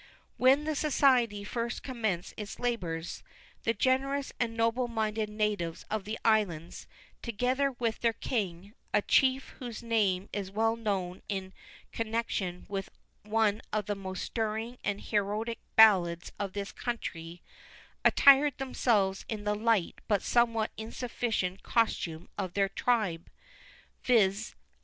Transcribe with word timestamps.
"When 0.37 0.63
the 0.63 0.73
society 0.73 1.43
first 1.43 1.83
commenced 1.83 2.33
its 2.35 2.57
labours, 2.57 3.21
the 3.65 3.73
generous 3.75 4.33
and 4.39 4.57
noble 4.57 4.87
minded 4.87 5.29
natives 5.29 5.85
of 5.91 6.05
the 6.05 6.17
islands, 6.25 6.87
together 7.21 7.73
with 7.73 7.99
their 7.99 8.11
king 8.13 8.73
a 8.95 9.03
chief 9.03 9.49
whose 9.59 9.83
name 9.83 10.27
is 10.33 10.49
well 10.49 10.75
known 10.75 11.21
in 11.29 11.53
connexion 11.91 12.65
with 12.67 12.89
one 13.21 13.61
of 13.71 13.85
the 13.85 13.93
most 13.93 14.23
stirring 14.23 14.79
and 14.83 15.01
heroic 15.01 15.59
ballads 15.75 16.31
of 16.39 16.53
this 16.53 16.71
country 16.71 17.43
attired 18.03 18.57
themselves 18.57 19.23
in 19.29 19.43
the 19.43 19.53
light 19.53 20.01
but 20.07 20.23
somewhat 20.23 20.71
insufficient 20.77 21.61
costume 21.61 22.27
of 22.39 22.53
their 22.55 22.69
tribe 22.69 23.29
viz. 24.03 24.55